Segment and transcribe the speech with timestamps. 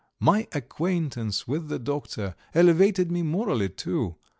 [0.19, 4.15] My acquaintance with the doctor elevated me morally too.